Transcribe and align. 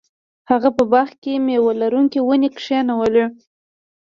هغه 0.49 0.69
په 0.77 0.83
باغ 0.91 1.09
کې 1.21 1.33
میوه 1.45 1.71
لرونکې 1.81 2.19
ونې 2.23 2.49
کینولې. 2.59 3.25